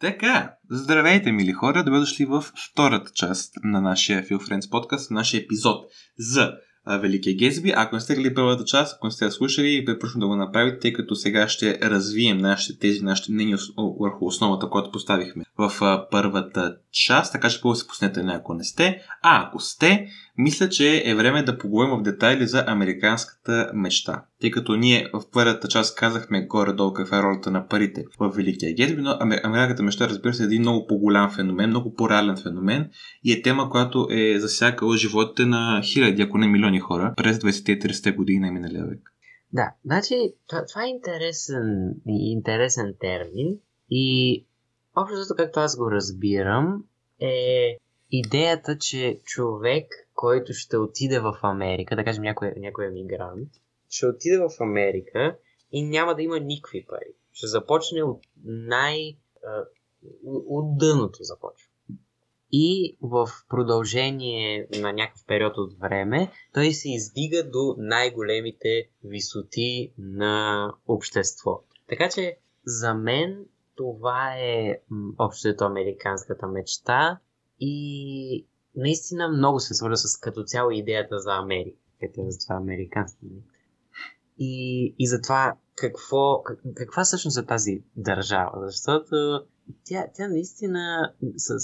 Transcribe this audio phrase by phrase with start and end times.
[0.00, 5.40] Така, здравейте, мили хора, добре дошли в втората част на нашия Feel Friends подкаст, нашия
[5.40, 5.84] епизод
[6.18, 6.52] за
[7.00, 7.72] Великия Гезби.
[7.76, 10.92] Ако не сте гледали първата част, ако не сте слушали, препоръчвам да го направите, тъй
[10.92, 13.58] като сега ще развием нашите тези, нашите мнения
[14.00, 15.72] върху основата, която поставихме в
[16.10, 19.02] първата част, така че първо се пуснете ако не сте.
[19.22, 20.06] А ако сте,
[20.38, 24.24] мисля, че е време да поговорим в детайли за американската мечта.
[24.40, 28.74] Тъй като ние в първата част казахме горе-долу каква е ролята на парите в Великия
[28.74, 32.90] Гетби, но американската мечта, разбира се, е един много по-голям феномен, много по-реален феномен
[33.24, 38.14] и е тема, която е засякала животите на хиляди, ако не милиони хора през 20-30
[38.14, 39.00] години на миналия век.
[39.52, 40.14] Да, значи
[40.48, 43.58] това е интересен, интересен термин
[43.90, 44.46] и
[45.02, 46.84] общо както аз го разбирам,
[47.20, 47.76] е
[48.10, 53.48] идеята, че човек който ще отиде в Америка, да кажем някой, някой емигрант,
[53.88, 55.36] ще отиде в Америка
[55.72, 57.14] и няма да има никакви пари.
[57.32, 59.16] Ще започне от най...
[60.24, 61.68] от дъното започва.
[62.52, 70.74] И в продължение на някакъв период от време, той се издига до най-големите висоти на
[70.86, 71.62] общество.
[71.88, 73.46] Така че за мен
[73.78, 74.80] това е
[75.18, 77.18] общото американската мечта
[77.60, 81.78] и наистина много се свързва с като цяло идеята за Америка.
[82.00, 83.26] Ето за това американски.
[84.38, 88.66] И, и за това какво, как, каква всъщност е тази държава.
[88.66, 89.44] Защото
[89.84, 91.56] тя, тя наистина с...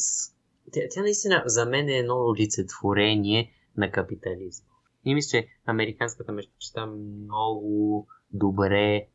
[0.72, 4.68] Тя, тя наистина за мен е едно олицетворение на капитализма.
[5.04, 9.08] И мисля, че американската мечта много добре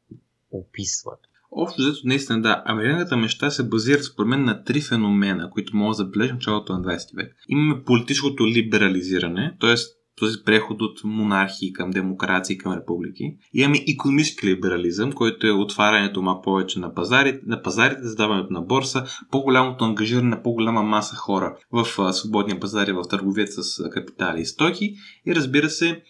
[0.51, 1.17] описва
[1.51, 5.97] Общо взето, наистина, да, американската мечта се базира според мен на три феномена, които могат
[5.97, 7.35] да забележим в началото на 20 век.
[7.47, 9.75] Имаме политическото либерализиране, т.е
[10.19, 13.23] този преход от монархии към демокрации към републики.
[13.53, 19.03] Имаме економически либерализъм, който е отварянето ма повече на пазарите, на пазарите, задаването на борса,
[19.31, 24.45] по-голямото ангажиране на по-голяма маса хора в свободния пазар и в търговията с капитали и
[24.45, 24.93] стоки.
[25.25, 26.01] И разбира се,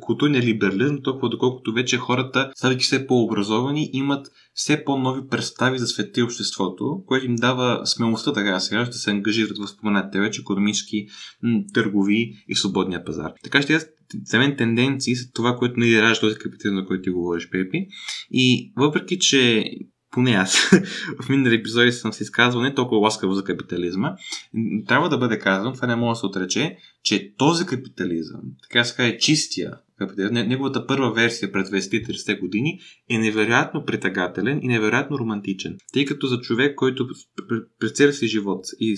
[0.00, 6.20] културният либерализъм, толкова доколкото вече хората, ставайки все по-образовани, имат все по-нови представи за света
[6.20, 11.06] и обществото, което им дава смелостта, така сега, да се ангажират в споменатите вече економически,
[11.74, 13.32] търгови и свободния пазар.
[13.42, 13.80] Така ще
[14.24, 17.86] за мен тенденции са това, което не ражда този капитализъм, за който ти говориш, Пепи.
[18.30, 19.64] И въпреки, че
[20.10, 20.70] поне аз
[21.22, 24.14] в минали епизоди съм се изказвал не толкова ласкаво за капитализма,
[24.86, 28.96] трябва да бъде казано, това не може да се отрече, че този капитализъм, така се
[28.96, 29.72] каже чистия
[30.30, 32.78] неговата първа версия през 20-30 години
[33.10, 35.76] е невероятно притагателен и невероятно романтичен.
[35.92, 37.08] Тъй като за човек, който
[37.78, 38.96] през целия си живот и,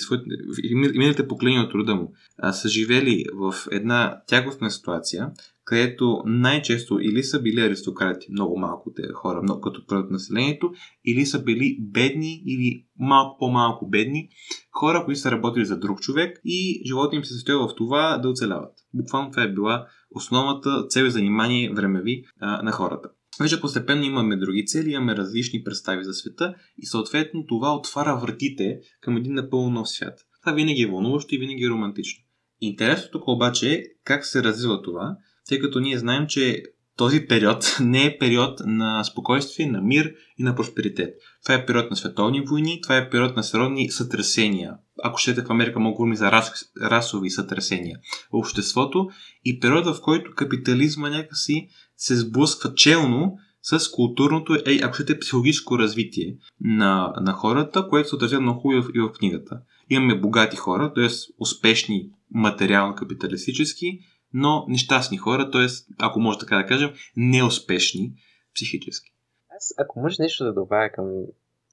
[0.63, 2.13] и миналите поколения от труда му
[2.53, 5.31] са живели в една тягостна ситуация,
[5.65, 10.71] където най-често или са били аристократи, много малко те хора, много като пръват населението,
[11.05, 14.29] или са били бедни или малко по-малко бедни
[14.73, 18.29] хора, които са работили за друг човек и живота им се състоява в това да
[18.29, 18.73] оцеляват.
[18.95, 23.09] Буквално това е била основната цел и занимание времеви а, на хората.
[23.41, 28.79] Вече постепенно имаме други цели, имаме различни представи за света и съответно това отваря вратите
[29.01, 30.19] към един напълно нов свят.
[30.43, 32.25] Това винаги е вълнуващо и винаги е романтично.
[32.61, 35.17] Интересното обаче е как се развива това
[35.49, 36.63] тъй като ние знаем, че
[36.99, 41.15] този период не е период на спокойствие, на мир и на просперитет.
[41.45, 44.75] Това е период на световни войни, това е период на сродни сътресения.
[45.05, 47.99] Ако щете в Америка, мога говорим за рас, расови сътресения
[48.33, 49.09] в обществото
[49.45, 55.79] и период, в който капитализма някакси се сблъсква челно с културното, е, ако щете, психологическо
[55.79, 59.61] развитие на, на хората, което се отразява много хубаво и в книгата.
[59.91, 61.09] Имаме богати хора, т.е.
[61.39, 64.01] успешни материално капиталистически
[64.33, 65.67] но нещастни хора, т.е.
[65.99, 68.13] ако може така да кажем, неуспешни
[68.55, 69.15] психически.
[69.57, 71.25] Аз, ако може нещо да добавя към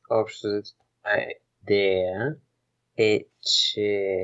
[0.09, 0.61] общата
[1.63, 2.35] идея,
[2.97, 4.19] е, че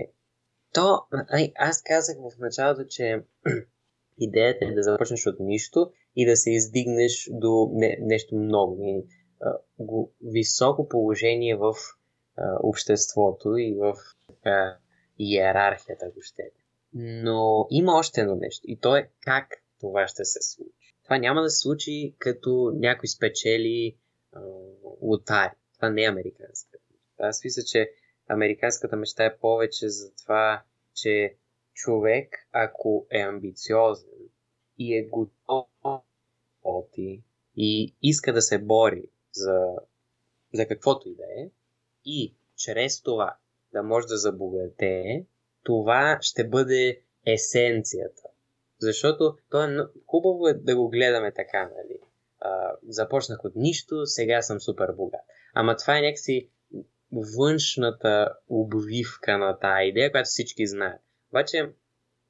[0.73, 1.01] то,
[1.33, 3.23] ай, аз казах в началото, че
[4.19, 8.83] идеята е да започнеш от нищо и да се издигнеш до не, нещо много.
[8.83, 9.05] И,
[9.41, 11.73] а, го, високо положение в
[12.37, 13.95] а, обществото и в
[14.45, 14.77] а,
[15.19, 16.60] иерархията, ако щете.
[16.93, 20.95] Но има още едно нещо и то е как това ще се случи.
[21.03, 23.97] Това няма да се случи като някой спечели
[24.33, 24.39] а,
[25.01, 25.51] лотари.
[25.75, 26.77] Това не е американска
[27.19, 27.91] Аз мисля, че
[28.27, 30.63] американската мечта е повече за това,
[30.95, 31.35] че
[31.73, 34.09] човек, ако е амбициозен
[34.77, 35.67] и е готов
[37.55, 39.75] и иска да се бори за,
[40.53, 41.49] за каквото и да е,
[42.05, 43.37] и чрез това
[43.73, 45.25] да може да забогатее,
[45.63, 48.21] това ще бъде есенцията.
[48.79, 49.77] Защото то е
[50.07, 51.99] хубаво е да го гледаме така, нали?
[52.39, 55.21] А, започнах от нищо, сега съм супер богат.
[55.53, 56.49] Ама това е някакси
[57.37, 61.01] външната обвивка на тази идея, която всички знаят.
[61.29, 61.69] Обаче,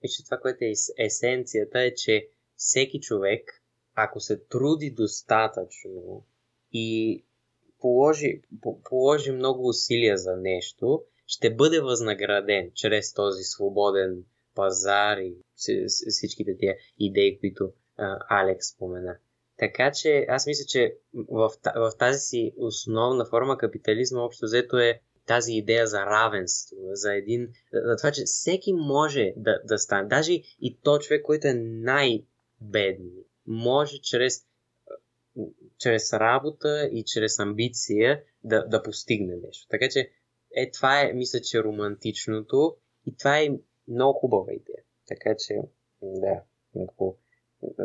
[0.02, 0.74] вижте, това, което е
[1.06, 3.64] есенцията е, че всеки човек,
[3.96, 6.26] ако се труди достатъчно
[6.72, 7.24] и
[7.80, 14.24] положи, по, положи много усилия за нещо, ще бъде възнаграден чрез този свободен
[14.56, 15.36] пазар и
[16.10, 17.74] всичките тия идеи, които
[18.30, 19.18] Алекс спомена.
[19.58, 25.02] Така че аз мисля, че в, в тази си основна форма капитализма общо взето е
[25.26, 30.34] тази идея за равенство, за един, за това, че всеки може да, да стане, даже
[30.62, 34.46] и то човек, който е най-бедни, може чрез,
[35.78, 39.68] чрез работа и чрез амбиция да, да постигне нещо.
[39.70, 40.12] Така че
[40.56, 42.76] е, това е, мисля, че романтичното
[43.06, 43.50] и това е
[43.88, 44.84] много хубава идея.
[45.08, 45.54] Така че,
[46.02, 46.42] да,
[46.76, 47.18] много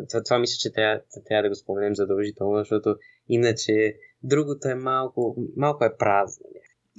[0.09, 2.95] това, това мисля, че трябва, трябва да го споменем задължително, защото
[3.29, 6.45] иначе другото е малко, малко е празно.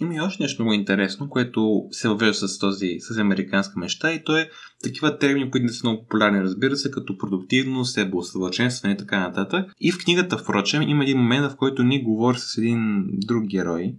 [0.00, 4.24] Има и още нещо много интересно, което се въвежда с този, с американска мечта и
[4.24, 4.50] то е
[4.82, 9.72] такива термини, които не са много популярни, разбира се, като продуктивност, себеусъвършенстване и така нататък.
[9.80, 13.94] И в книгата, впрочем, има един момент, в който ни говори с един друг герой,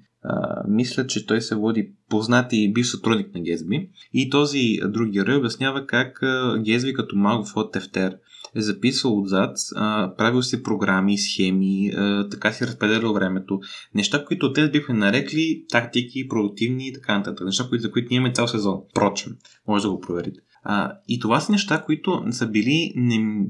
[0.68, 3.90] мисля, че той се води познат и бив сътрудник на Гезби.
[4.14, 6.20] И този друг герой обяснява как
[6.60, 8.18] Гезби като магов от Тефтер
[8.56, 9.58] е записвал отзад,
[10.18, 11.92] правил си програми, схеми,
[12.32, 13.60] така си разпределял времето.
[13.96, 17.46] Неща, които те бихме нарекли тактики, продуктивни и така нататък.
[17.46, 18.82] Неща, които, за които ние имаме цял сезон.
[18.92, 19.36] Впрочем,
[19.68, 20.40] може да го проверите.
[20.64, 22.94] А, и това са неща, които са били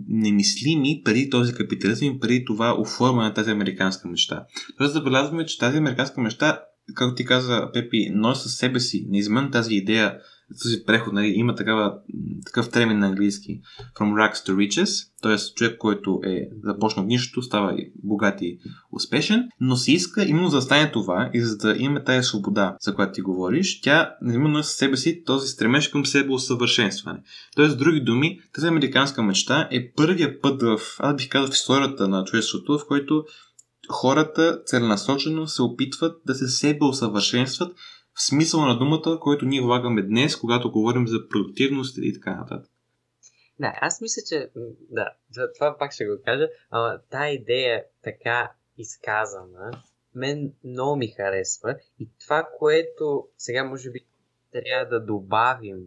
[0.07, 4.45] немислими преди този капитализъм и преди това оформяне на тази американска мечта.
[4.77, 6.59] Тоест забелязваме, че тази американска мечта,
[6.95, 10.17] както ти каза Пепи, носи със себе си неизменно тази идея
[10.63, 11.93] този преход, нали, има такава,
[12.45, 13.61] такъв термин на английски
[13.99, 15.53] from rags to riches, т.е.
[15.55, 18.59] човек, който е започнал нищо, става богат и
[18.91, 22.77] успешен, но се иска именно за да стане това и за да има тая свобода,
[22.81, 27.19] за която ти говориш, тя именно със себе си този стремеж към себе усъвършенстване.
[27.55, 32.07] Тоест, други думи, тази американска мечта е първия път в, аз бих казал, в историята
[32.07, 33.23] на човечеството, в който
[33.89, 37.75] хората целенасочено се опитват да се себе усъвършенстват
[38.21, 42.71] смисъл на думата, който ние влагаме днес, когато говорим за продуктивност и така нататък.
[43.59, 44.49] Да, аз мисля, че
[44.89, 45.13] да,
[45.55, 49.71] това пак ще го кажа, ама тая идея така изказана,
[50.15, 53.99] мен много ми харесва и това, което сега може би
[54.51, 55.77] трябва да добавим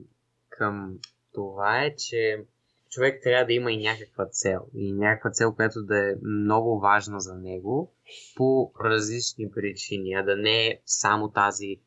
[0.49, 0.99] към
[1.33, 2.45] това е, че
[2.91, 4.67] човек трябва да има и някаква цел.
[4.75, 7.95] И някаква цел, която да е много важна за него
[8.37, 11.81] по различни причини, а да не е само тази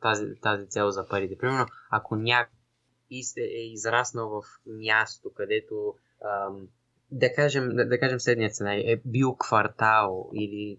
[0.00, 1.38] тази, тази цел за парите.
[1.38, 2.54] Примерно, ако някой
[3.36, 6.68] е израснал в място, където ам,
[7.10, 10.78] да кажем, да, да кажем следния сценарий, е бил квартал или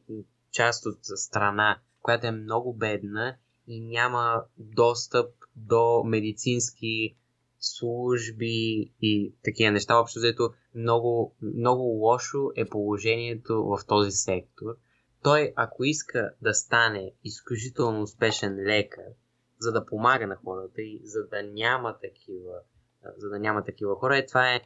[0.52, 3.36] част от страна, която е много бедна
[3.68, 7.16] и няма достъп до медицински
[7.60, 9.96] служби и такива неща.
[9.96, 14.76] Общо взето много, много лошо е положението в този сектор
[15.24, 19.06] той, ако иска да стане изключително успешен лекар,
[19.60, 22.54] за да помага на хората и за да няма такива,
[23.18, 24.62] за да няма такива хора, е, това, е,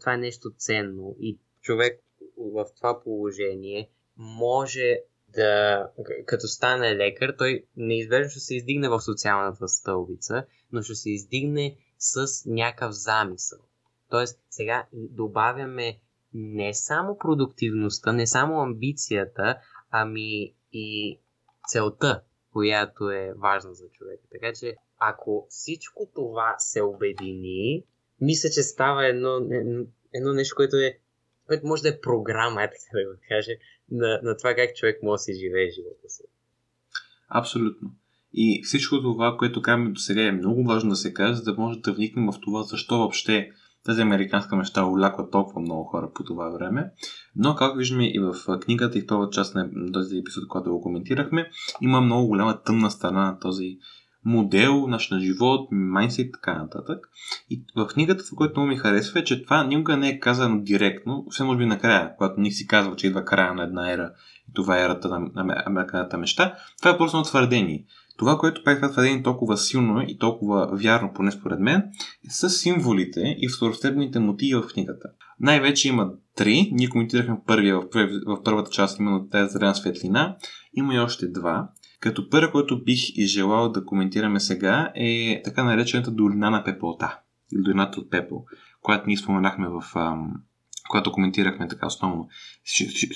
[0.00, 2.00] това е нещо ценно и човек
[2.36, 5.86] в това положение може да,
[6.26, 11.76] като стане лекар, той неизбежно ще се издигне в социалната стълбица, но ще се издигне
[11.98, 13.58] с някакъв замисъл.
[14.10, 15.98] Тоест, сега добавяме
[16.34, 19.58] не само продуктивността, не само амбицията,
[19.92, 21.18] ами и
[21.68, 22.22] целта,
[22.52, 24.22] която е важна за човека.
[24.32, 27.84] Така че, ако всичко това се обедини,
[28.20, 29.40] мисля, че става едно,
[30.12, 30.98] едно нещо, което е
[31.46, 33.56] което може да е програма, е така да го каже,
[33.90, 36.22] на, на това как човек може да си живее живота си.
[37.28, 37.90] Абсолютно.
[38.32, 41.54] И всичко това, което казваме до сега е много важно да се каже, за да
[41.54, 43.50] може да вникнем в това, защо въобще
[43.84, 46.90] тази американска мечта уляква толкова много хора по това време.
[47.36, 50.80] Но, както виждаме и в книгата и в това част на този епизод, който го
[50.80, 53.78] коментирахме, има много голяма тъмна страна на този
[54.24, 57.08] модел, наш на живот, майнсет и така нататък.
[57.50, 60.60] И в книгата, в което много ми харесва, е, че това никога не е казано
[60.60, 64.12] директно, все може би накрая, когато ни си казва, че идва края на една ера
[64.50, 66.54] и това е ерата на американската мечта.
[66.78, 67.84] Това е просто твърдение.
[68.18, 71.82] Това, което прави това твърдение толкова силно и толкова вярно, поне според мен,
[72.28, 75.08] са символите и второстепните мотиви в книгата.
[75.40, 76.70] Най-вече има три.
[76.72, 77.88] Ние коментирахме първия в,
[78.44, 80.36] първата част, именно тази зелена светлина.
[80.74, 81.68] Има и още два.
[82.00, 87.18] Като първо, който бих и желал да коментираме сега е така наречената долина на пепелта.
[87.52, 88.44] Или долината от пепел,
[88.82, 90.32] която ние споменахме в ам,
[90.92, 92.28] когато коментирахме така основно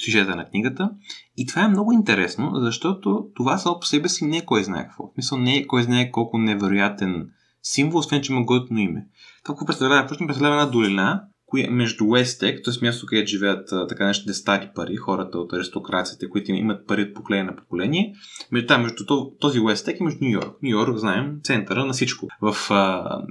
[0.05, 0.91] сюжета на книгата.
[1.37, 4.83] И това е много интересно, защото това само по себе си не е кой знае
[4.83, 5.07] какво.
[5.07, 7.31] В смисъл не е кой знае колко невероятен
[7.63, 9.07] символ, освен че има готино име.
[9.45, 10.07] Какво представлява?
[10.07, 12.85] Просто представлява една долина, коя, между Уестек, т.е.
[12.85, 17.45] място, където живеят така нещите стари пари, хората от аристокрацията, които имат пари от поколение
[17.45, 18.15] на поколение,
[18.53, 19.05] между, да, между
[19.41, 20.57] този Уестек и между Нью Йорк.
[20.63, 22.57] Нью Йорк, знаем, центъра на всичко в,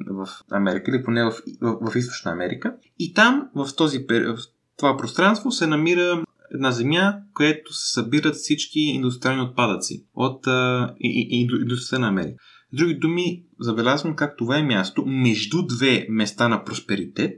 [0.09, 1.31] в Америка или поне в,
[1.61, 2.75] в, в Източна Америка.
[2.99, 4.37] И там, в, този, в
[4.77, 10.47] това пространство, се намира една земя, където се събират всички индустриални отпадъци от
[10.99, 12.43] индустрията на Америка.
[12.73, 17.33] С други думи, забелязвам как това е място между две места на просперитет,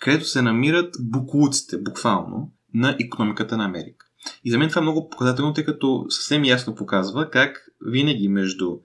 [0.00, 4.06] където се намират буклуците, буквално, на економиката на Америка.
[4.44, 8.76] И за мен това е много показателно, тъй като съвсем ясно показва как винаги между,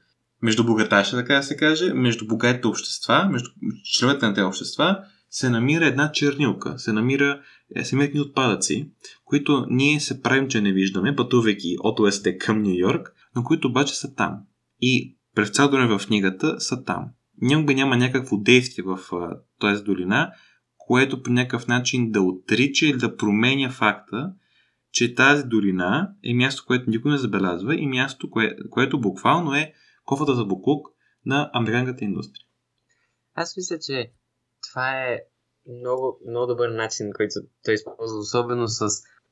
[0.41, 3.49] между богаташи, така да се каже, между богатите общества, между
[3.83, 7.41] членовете на тези общества, се намира една чернилка, се намира
[7.75, 8.89] е, се намират отпадъци,
[9.25, 13.67] които ние се правим, че не виждаме, пътувайки от ОСТ към Нью Йорк, но които
[13.67, 14.37] обаче са там.
[14.81, 17.05] И през цялото в книгата са там.
[17.41, 18.99] Някога няма някакво действие в
[19.59, 20.31] тази долина,
[20.87, 24.33] което по някакъв начин да отрича или да променя факта,
[24.91, 29.73] че тази долина е място, което никой не забелязва и място, кое, което буквално е
[30.05, 30.87] кофата за буклук
[31.25, 32.45] на американската индустрия.
[33.35, 34.11] Аз мисля, че
[34.69, 35.19] това е
[35.79, 37.33] много, много добър начин, който
[37.65, 38.87] той използва, особено с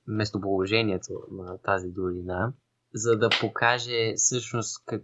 [0.07, 2.53] местоположението на тази долина,
[2.93, 5.01] за да покаже всъщност как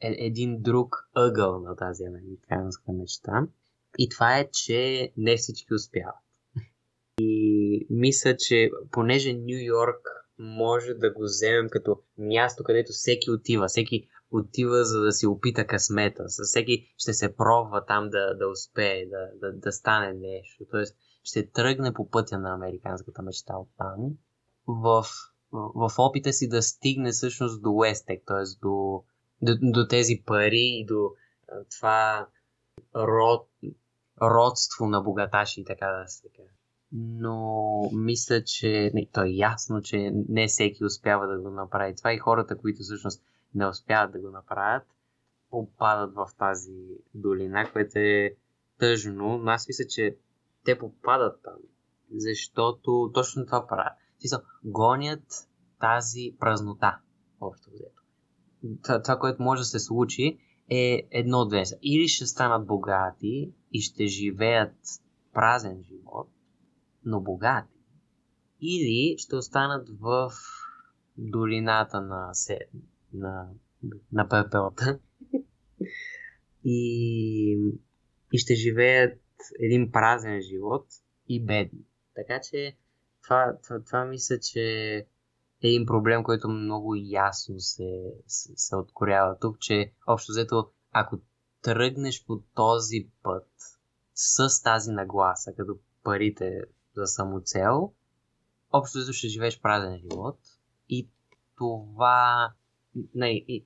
[0.00, 3.46] е един друг ъгъл на тази американска мечта.
[3.98, 6.14] И това е, че не всички успяват.
[7.20, 13.66] И мисля, че понеже Нью Йорк може да го вземем като място, където всеки отива,
[13.68, 19.06] всеки отива за да си опита късмета, всеки ще се пробва там да, да успее,
[19.06, 20.64] да, да, да стане нещо.
[20.70, 24.10] Тоест ще тръгне по пътя на американската мечта от там
[24.66, 25.04] в,
[25.52, 28.44] в, опита си да стигне всъщност до Уестек, т.е.
[28.62, 29.02] До,
[29.42, 31.10] до, до тези пари и до
[31.76, 32.28] това
[32.96, 33.48] род,
[34.22, 36.54] родство на богаташи, така да се каже.
[36.92, 42.12] Но мисля, че не, то е ясно, че не всеки успява да го направи това
[42.12, 43.22] и хората, които всъщност
[43.54, 44.86] не успяват да го направят,
[45.50, 48.34] попадат в тази долина, което е
[48.78, 50.16] тъжно, но аз мисля, че
[50.64, 51.58] те попадат там,
[52.14, 53.92] защото точно това правят.
[54.20, 55.48] Смисъл, гонят
[55.80, 56.98] тази празнота,
[57.40, 58.02] общо взето.
[59.04, 60.38] Това, което може да се случи,
[60.70, 61.62] е едно от две.
[61.82, 64.76] Или ще станат богати и ще живеят
[65.32, 66.28] празен живот,
[67.04, 67.78] но богати.
[68.60, 70.30] Или ще останат в
[71.16, 72.58] долината на, се,
[73.12, 73.48] на,
[74.12, 74.98] на пепелта
[76.64, 77.58] и,
[78.32, 79.20] и ще живеят
[79.58, 80.86] един празен живот
[81.28, 81.84] и бедни.
[82.14, 82.76] Така че
[83.22, 85.06] това, това, това мисля, че
[85.62, 91.18] един проблем, който много ясно се, се, се откорява тук, че общо взето, ако
[91.62, 93.48] тръгнеш по този път
[94.14, 96.60] с тази нагласа, като парите
[96.96, 97.92] за самоцел,
[98.72, 100.38] общо взето ще живееш празен живот.
[100.88, 101.08] И
[101.56, 102.52] това
[103.14, 103.64] не, и,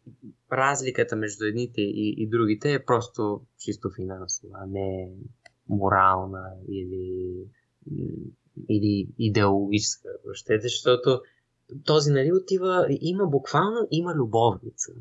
[0.52, 5.12] разликата между едните и, и другите е просто чисто финансова, а не
[5.68, 7.34] морална или,
[8.68, 11.20] или идеологическа, въобще, защото
[11.84, 14.92] този нали отива, има буквално, има любовница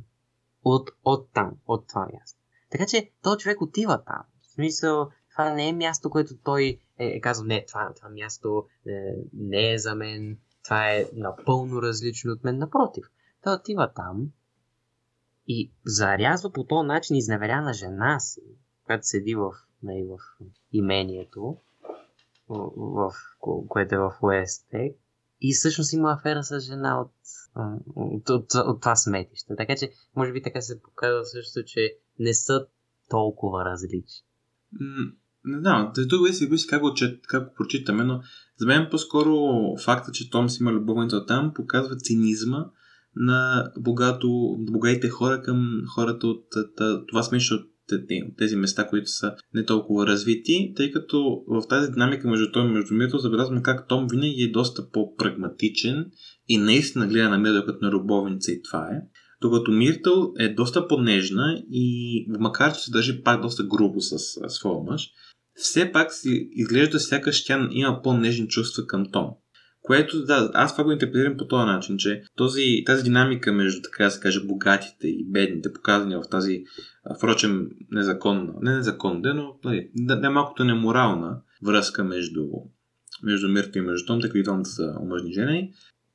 [0.63, 2.39] от, от там, от това място.
[2.70, 4.24] Така че този човек отива там.
[4.41, 8.65] В смисъл, това не е място, което той е, е казал, не, това, това място
[8.88, 8.91] е,
[9.34, 12.58] не е за мен, това е напълно различно от мен.
[12.58, 13.05] Напротив,
[13.43, 14.32] той отива там
[15.48, 18.41] и зарязва по този начин изневеряна жена си,
[18.86, 19.51] която седи в,
[19.84, 20.17] не, нали, в
[20.72, 21.58] имението,
[22.50, 23.13] в, в,
[23.67, 24.98] което е в Уестек.
[25.43, 27.12] И всъщност има афера с жена от,
[27.95, 29.53] от, от, от, от това сметище.
[29.57, 32.65] Така че, може би така се показва също, че не са
[33.09, 34.25] толкова различни.
[35.45, 36.81] Не знам, да тук си си как
[37.27, 38.21] как го прочитаме, но
[38.57, 39.35] за мен по-скоро
[39.83, 42.65] факта, че Том си има любовница там, показва цинизма
[43.15, 46.47] на богато, богатите хора към хората от
[47.07, 47.73] това смешно от
[48.37, 52.73] тези места, които са не толкова развити, тъй като в тази динамика между Том и
[52.73, 56.05] между Миртъл забелязваме как Том винаги е доста по-прагматичен
[56.47, 59.01] и наистина гледа на Миртъл като на любовница и това е.
[59.41, 64.83] Докато Миртъл е доста по-нежна и макар че се държи пак доста грубо с своя
[64.83, 65.09] мъж,
[65.55, 69.27] все пак си изглежда сякаш тя има по-нежни чувства към Том.
[69.83, 74.03] Което, да, аз това го интерпретирам по този начин, че този, тази динамика между, така
[74.03, 76.63] да се каже, богатите и бедните, показани в тази,
[77.17, 82.45] впрочем, незаконна, не незаконна, но нали, не, не малкото неморална връзка между,
[83.23, 85.73] между Мирта и между Том, тъй като и двамата са омъжни жени,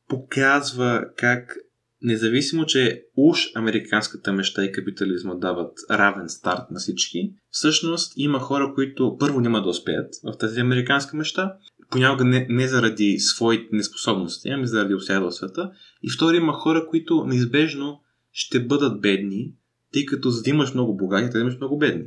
[0.09, 1.57] показва как
[2.03, 8.73] независимо, че уж американската мечта и капитализма дават равен старт на всички, всъщност има хора,
[8.75, 11.55] които първо няма да успеят в тази американска мечта,
[11.91, 15.71] понякога не, не заради своите неспособности, ами заради обстоятелствата.
[16.03, 18.01] И втори има хора, които неизбежно
[18.33, 19.53] ще бъдат бедни,
[19.93, 22.05] тъй като за да имаш много богати, да имаш много бедни.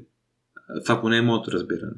[0.86, 1.94] Това поне е моето разбиране.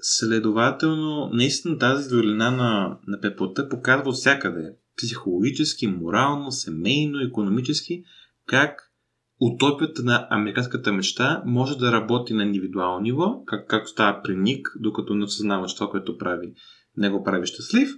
[0.00, 8.04] Следователно, наистина тази долина на, на пеплата показва всякъде психологически, морално, семейно, економически,
[8.46, 8.92] как
[9.40, 14.72] утопията на американската мечта може да работи на индивидуално ниво, как, както става при Ник,
[14.80, 16.52] докато не осъзнава, че това, което прави,
[16.98, 17.88] не го прави щастлив.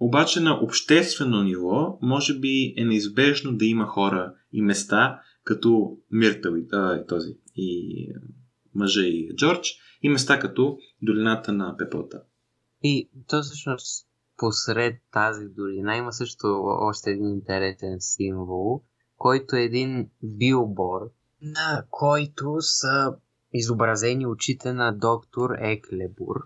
[0.00, 6.54] Обаче на обществено ниво, може би е неизбежно да има хора и места, като Миртъл
[6.54, 6.66] и,
[7.08, 8.08] този, и
[8.74, 9.68] мъжа и Джордж,
[10.02, 12.22] и места като долината на пеплата.
[12.82, 18.82] И то всъщност посред тази долина има също още един интересен символ,
[19.16, 23.14] който е един билборд, на който са
[23.52, 26.36] изобразени очите на доктор Еклебур,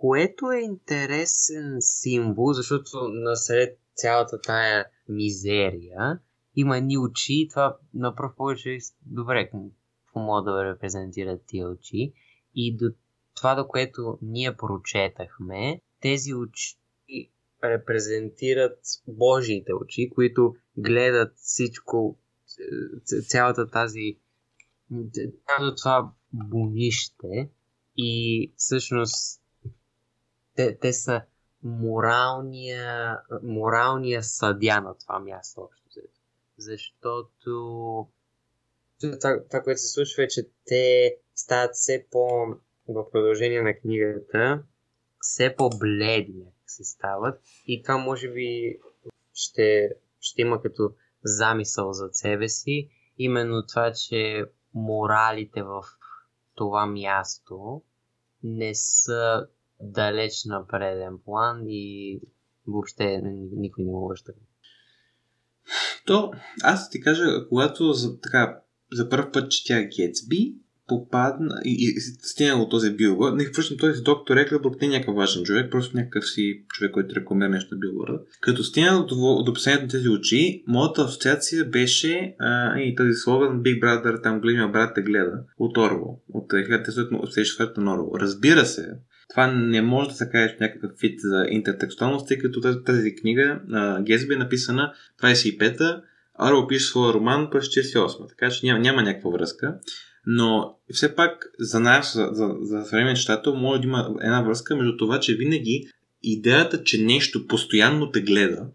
[0.00, 6.18] което е интересен символ, защото насред цялата тая мизерия
[6.56, 11.68] има ни очи и това на пръв поглед е добре, какво могат да репрезентират тия
[11.68, 12.12] очи.
[12.54, 12.90] И до
[13.36, 16.76] това, до което ние прочетахме, тези очи
[17.64, 18.78] репрезентират
[19.08, 22.18] Божиите очи, които гледат всичко,
[23.28, 24.18] цялата тази
[25.46, 27.50] цялото това бунище
[27.96, 29.39] и всъщност
[30.60, 31.22] те, те са
[31.62, 36.00] моралния, моралния съдя на това място общо.
[36.58, 38.08] Защото
[39.00, 42.46] това, това, което се случва е, че те стават все по
[42.88, 44.62] в продължение на книгата
[45.20, 48.78] все по-бледни си стават и това може би
[49.34, 49.90] ще,
[50.20, 50.92] ще има като
[51.24, 52.88] замисъл за себе си
[53.18, 55.82] именно това, че моралите в
[56.54, 57.82] това място
[58.42, 59.48] не са
[59.82, 62.20] далеч на преден план и
[62.66, 63.22] въобще
[63.56, 64.32] никой не го връща.
[66.06, 68.60] То, аз ти кажа, когато за, така,
[68.92, 70.54] за първ път четя Гетсби,
[70.90, 73.36] попадна и, и стигна от този билборд.
[73.36, 77.14] Не, впрочем, този доктор Еклебург не е някакъв важен човек, просто някакъв си човек, който
[77.14, 78.20] рекламира нещо на билборда.
[78.40, 83.80] Като стигна до, до на тези очи, моята асоциация беше а, и този слоган Big
[83.80, 88.10] Brother, там големия брат те гледа, от Орвел, от 1984 на Орвел.
[88.20, 88.88] Разбира се,
[89.30, 93.60] това не може да се каже някакъв фит за интертекстуалност, тъй като тази, книга,
[94.02, 96.02] Гезби е написана 25-та,
[96.42, 99.78] Орвел пише своя роман през 48-та, така че няма, няма някаква връзка.
[100.26, 104.76] Но все пак за нас, за, за, за съвременен читател, може да има една връзка
[104.76, 105.88] между това, че винаги
[106.22, 108.66] идеята, че нещо постоянно те гледа,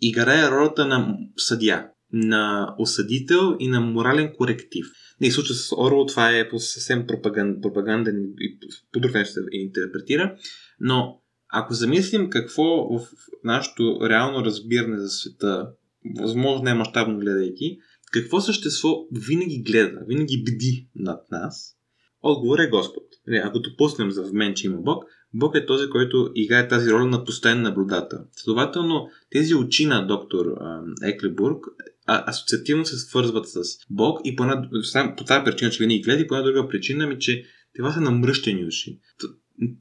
[0.00, 4.86] играе ролята на съдя, на осъдител и на морален коректив.
[5.22, 8.58] И в с Орвел това е по съвсем пропаган, пропаганден и
[8.92, 10.36] по друг начин се интерпретира,
[10.80, 13.08] но ако замислим какво в
[13.44, 15.70] нашето реално разбиране за света,
[16.20, 17.78] възможно е мащабно гледайки,
[18.12, 21.74] какво същество винаги гледа, винаги бди над нас?
[22.22, 23.04] Отговор е Господ.
[23.44, 27.24] Ако допуснем за мен, че има Бог, Бог е този, който играе тази роля на
[27.24, 28.18] постоянен наблюдател.
[28.32, 30.46] Следователно, тези очи на доктор
[31.02, 31.64] Еклебург
[32.08, 34.68] асоциативно се свързват с Бог и по, една,
[35.16, 37.44] по тази причина, че винаги гледа и по една друга причина ми, че
[37.76, 38.98] това са намръщени уши.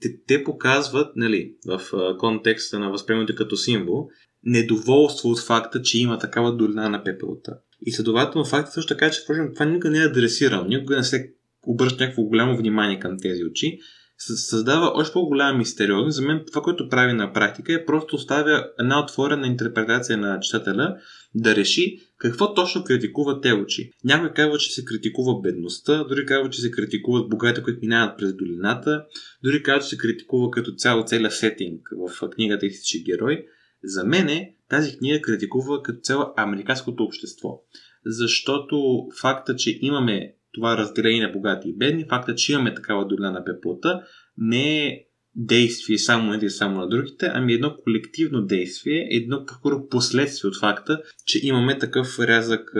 [0.01, 1.81] Те, те показват, нали, в
[2.17, 4.09] контекста на възприемането като символ,
[4.43, 7.57] недоволство от факта, че има такава долина на пепелта.
[7.85, 11.33] И следователно факт също така, че впрочем, това никога не е адресирано, никога не се
[11.67, 13.79] обръща някакво голямо внимание към тези очи,
[14.17, 16.15] създава още по-голяма мистериозност.
[16.15, 20.97] За мен това, което прави на практика е просто оставя една отворена интерпретация на читателя
[21.35, 23.91] да реши какво точно критикуват те очи.
[24.03, 28.33] Някой казва, че се критикува бедността, дори казва, че се критикуват богатите, които минават през
[28.35, 29.05] долината,
[29.43, 33.45] дори казва, че се критикува като цяло целият сетинг в книгата Истичи герой.
[33.83, 37.61] За мене тази книга критикува като цяло американското общество.
[38.05, 43.31] Защото факта, че имаме това разделение на богати и бедни, факта, че имаме такава долина
[43.31, 44.01] на пеплата,
[44.37, 50.47] не е действие само на само на другите, ами едно колективно действие, едно по последствие
[50.47, 52.73] от факта, че имаме такъв рязък,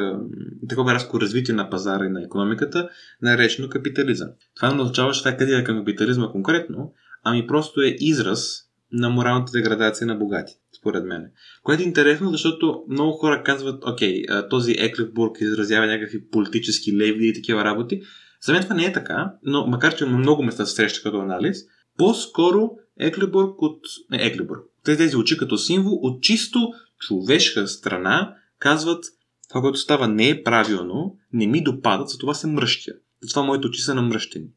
[0.70, 2.90] такова рязко развитие на пазара и на економиката,
[3.22, 4.30] наречено капитализъм.
[4.56, 9.10] Това не означава, че това е къде към капитализма конкретно, ами просто е израз на
[9.10, 11.32] моралната деградация на богати, според мен.
[11.64, 17.34] Което е интересно, защото много хора казват, окей, този Еклифбург изразява някакви политически леви и
[17.34, 18.02] такива работи.
[18.42, 21.20] За мен това не е така, но макар че на много места се среща като
[21.20, 21.58] анализ,
[21.98, 22.70] по-скоро
[23.00, 23.80] Еклебург от...
[24.12, 24.62] Не, Еклебург.
[24.84, 26.60] тези очи като символ от чисто
[27.00, 29.06] човешка страна казват
[29.50, 32.92] това, което става не е правилно, не ми допадат, затова се мръщя.
[33.22, 34.48] Затова моите очи са намръщени.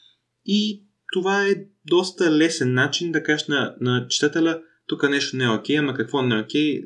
[0.45, 1.55] И това е
[1.87, 6.23] доста лесен начин да кажеш на, на читателя, тук нещо не е окей, ама какво
[6.23, 6.83] не е окей,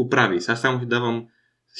[0.00, 0.52] оправи се.
[0.52, 1.26] Аз само ти давам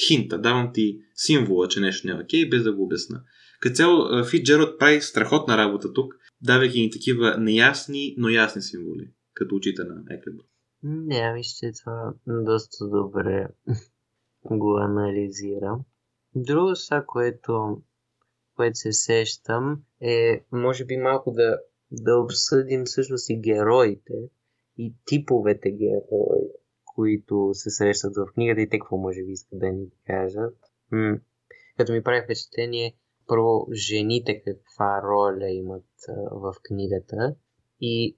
[0.07, 3.23] хинта, давам ти символа, че нещо не е окей, без да го обясна.
[3.61, 9.11] Като цяло, Фит Джерод прави страхотна работа тук, давайки ни такива неясни, но ясни символи,
[9.35, 10.45] като очите на Еклебър.
[10.83, 13.49] Не, виж, че това доста добре
[14.45, 15.81] го анализирам.
[16.35, 17.83] Друго са, което,
[18.57, 21.59] което се сещам е, може би малко да,
[21.91, 24.15] да обсъдим всъщност и героите
[24.79, 26.49] и типовете герои,
[26.95, 30.57] които се срещат в книгата и те какво може би искат да ни кажат.
[30.91, 31.19] М-
[31.77, 32.97] като ми прави впечатление,
[33.27, 37.35] първо жените каква роля имат а, в книгата
[37.81, 38.17] и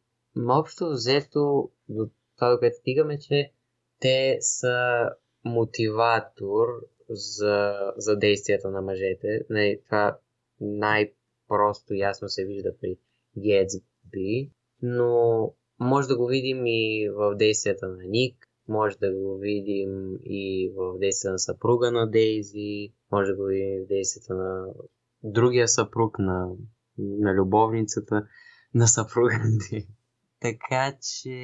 [0.49, 3.53] общо взето до това, което стигаме, че
[4.01, 5.09] те са
[5.45, 6.67] мотиватор
[7.09, 9.41] за, за действията на мъжете.
[9.51, 10.19] Не, това
[10.61, 12.99] най-просто ясно се вижда при
[13.39, 14.51] Гетсби,
[14.83, 20.73] но може да го видим и в действията на Ник, може да го видим и
[20.77, 24.67] в действията на съпруга на Дейзи, може да го видим в действията на
[25.23, 26.49] другия съпруг, на,
[26.99, 28.27] на любовницата
[28.75, 29.89] на съпруга на Дейзи.
[30.41, 31.35] Така че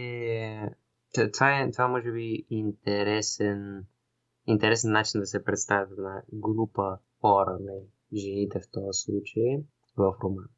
[1.33, 3.87] това, е, това може би интересен,
[4.47, 7.73] интересен начин да се представя на група хора, не
[8.15, 9.65] жените в този случай,
[9.97, 10.49] в роман.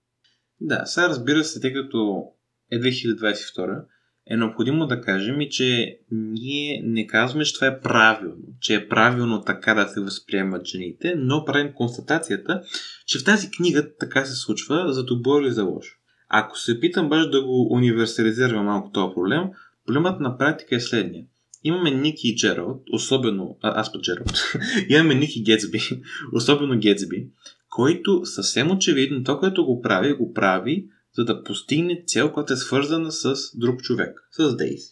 [0.60, 2.24] Да, сега разбира се, тъй като
[2.70, 3.84] е 2022,
[4.30, 8.88] е необходимо да кажем и, че ние не казваме, че това е правилно, че е
[8.88, 12.62] правилно така да се възприемат жените, но правим констатацията,
[13.06, 15.96] че в тази книга така се случва за добро или за лошо.
[16.28, 19.42] Ако се питам баш да го универсализираме малко този проблем,
[19.86, 21.24] проблемът на практика е следния.
[21.64, 24.42] Имаме Ники и Джералд, особено, а, аз по Джералд,
[24.88, 25.80] имаме Ники Гетсби,
[26.32, 27.28] особено Гетсби,
[27.78, 32.56] който съвсем очевидно то, което го прави, го прави, за да постигне цел, която е
[32.56, 34.86] свързана с друг човек, с Дейзи.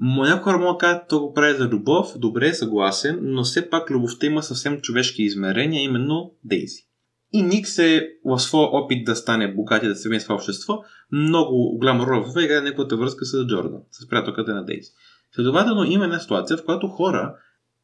[0.00, 4.26] Някои хора могат да то го прави за любов, добре, съгласен, но все пак любовта
[4.26, 6.86] има съвсем човешки измерения, именно Дейзи.
[7.32, 11.78] И Ник се в своя опит да стане богат и да се в общество, много
[11.78, 14.90] голяма роля в играе неговата връзка с Джордан, с приятелката на Дейзи.
[15.34, 17.34] Следователно има една ситуация, в която хора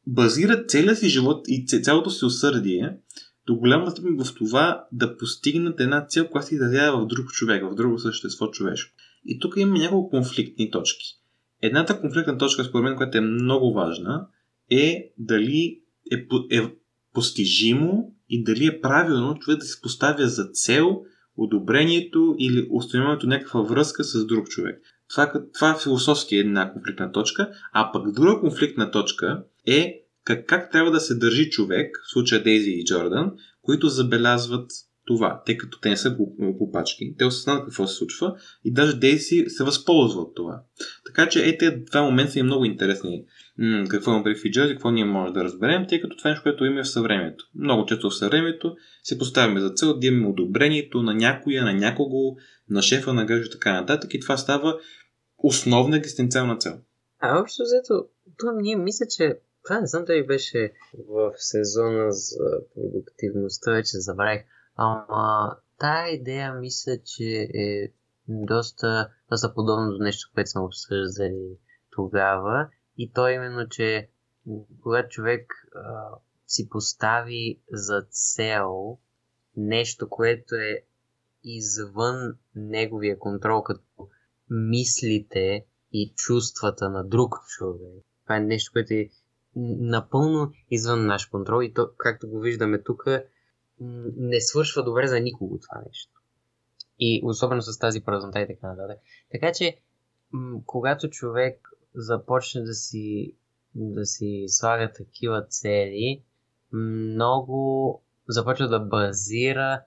[0.07, 2.97] базират целия си живот и цялото си усърдие
[3.47, 7.63] до голяма степен в това да постигнат една цел, която се изразява в друг човек,
[7.63, 8.95] в друго същество човешко.
[9.25, 11.05] И тук има няколко конфликтни точки.
[11.61, 14.27] Едната конфликтна точка, според мен, която е много важна,
[14.71, 16.61] е дали е, е
[17.13, 21.01] постижимо и дали е правилно човек да се поставя за цел
[21.37, 24.81] одобрението или установяването някаква връзка с друг човек.
[25.09, 30.71] Това, това е философски една конфликтна точка, а пък друга конфликтна точка е как, как
[30.71, 33.31] трябва да се държи човек, в случая Дейзи и Джордан,
[33.61, 34.71] които забелязват
[35.05, 37.15] това, тъй като те не са глупачки.
[37.17, 40.63] Те осъзнават какво се случва и даже Дейзи се възползва от това.
[41.05, 43.25] Така че е, тези два момента са и много интересни.
[43.57, 46.31] М- какво има при Фиджаз и какво ние можем да разберем, тъй като това е
[46.31, 47.45] нещо, което има в съвремето.
[47.55, 52.35] Много често в съвремето се поставяме за цел да имаме одобрението на някоя, на някого,
[52.69, 54.79] на шефа на гръжа и така нататък и това става
[55.37, 56.79] основна екзистенциална цел.
[57.19, 58.05] А общо взето,
[58.61, 60.73] ние мисля, че това не знам дали беше
[61.07, 64.43] в сезона за продуктивността, вече забравих.
[64.75, 67.91] Ама тая идея мисля, че е
[68.27, 71.57] доста, доста подобно до нещо, което сме обсъждали
[71.91, 72.69] тогава.
[72.97, 74.09] И то е именно, че
[74.81, 76.09] когато човек а,
[76.47, 78.97] си постави за цел
[79.57, 80.83] нещо, което е
[81.43, 83.81] извън неговия контрол, като
[84.49, 88.03] мислите и чувствата на друг човек.
[88.23, 89.09] Това е нещо, което е
[89.55, 93.05] напълно извън наш контрол и то, както го виждаме тук,
[94.17, 96.21] не свършва добре за никого това нещо.
[96.99, 98.99] И особено с тази празнота и така нататък.
[99.31, 99.77] Така че,
[100.65, 103.35] когато човек започне да си,
[103.75, 106.23] да си слага такива цели,
[106.71, 109.81] много започва да базира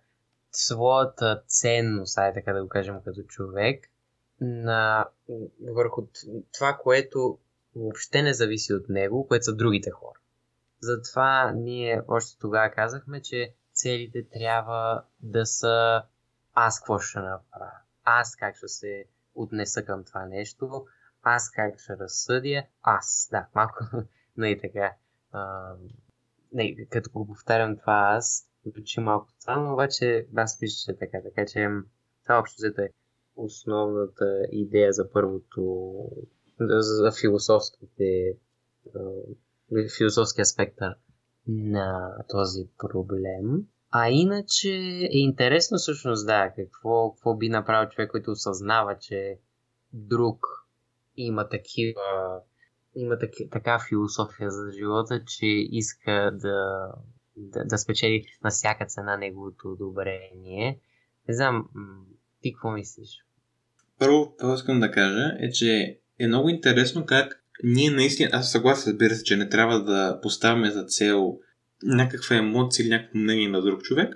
[0.53, 3.91] своята ценност, ай така да го кажем като човек,
[4.41, 5.09] на,
[5.75, 6.07] върху
[6.53, 7.39] това, което
[7.77, 10.19] въобще не зависи от него, което са другите хора.
[10.81, 16.03] Затова ние още тогава казахме, че целите трябва да са
[16.55, 17.73] аз какво ще направя,
[18.05, 20.87] аз как ще се отнеса към това нещо,
[21.23, 23.85] аз как ще разсъдя, аз, да, малко,
[24.37, 24.95] не и така.
[25.33, 25.73] А,
[26.53, 31.19] не, като го повтарям това аз, звучи малко странно, обаче аз мисля, че е така,
[31.23, 31.69] така че
[32.23, 32.91] това общо взето е
[33.37, 35.95] основната идея за първото
[36.61, 38.37] за философските
[39.99, 40.95] философския спектър
[41.47, 43.67] на този проблем.
[43.91, 44.71] А иначе
[45.13, 49.39] е интересно всъщност, да, какво, какво би направил човек, който осъзнава, че
[49.93, 50.47] друг
[51.17, 52.41] има такива
[52.97, 56.89] има таки, така философия за живота, че иска да,
[57.37, 60.81] да, да спечели на всяка цена неговото одобрение.
[61.29, 61.69] Не знам,
[62.43, 63.09] ти какво мислиш?
[63.99, 68.93] Първо, това искам да кажа е, че е много интересно как ние наистина, аз съгласен,
[68.93, 71.39] разбира се, че не трябва да поставяме за цел
[71.83, 74.15] някаква емоция или някакво мнение на друг човек,